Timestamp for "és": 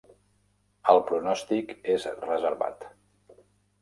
1.97-2.07